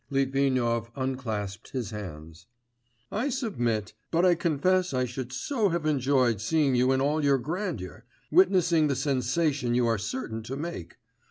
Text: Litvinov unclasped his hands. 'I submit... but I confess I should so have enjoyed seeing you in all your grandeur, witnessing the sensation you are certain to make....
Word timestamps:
Litvinov 0.09 0.89
unclasped 0.95 1.69
his 1.73 1.91
hands. 1.91 2.47
'I 3.11 3.29
submit... 3.29 3.93
but 4.09 4.25
I 4.25 4.33
confess 4.33 4.95
I 4.95 5.05
should 5.05 5.31
so 5.31 5.69
have 5.69 5.85
enjoyed 5.85 6.41
seeing 6.41 6.73
you 6.73 6.91
in 6.91 6.99
all 6.99 7.23
your 7.23 7.37
grandeur, 7.37 8.05
witnessing 8.31 8.87
the 8.87 8.95
sensation 8.95 9.75
you 9.75 9.85
are 9.85 9.99
certain 9.99 10.41
to 10.41 10.55
make.... 10.55 10.97